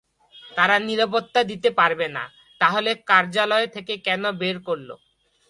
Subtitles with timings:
[0.51, 2.23] তারা নিরাপত্তা দিতে পারবে না,
[2.61, 4.89] তাহলে কার্যালয় থেকে কেন বের করল।